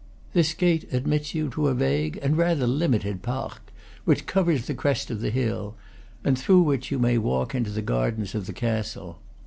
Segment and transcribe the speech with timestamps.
[0.33, 3.71] This gate admits you to a vague and rather limited parc,
[4.03, 5.75] which covers the crest of the hill,
[6.23, 9.19] and through which you may walk into the gardens of castle.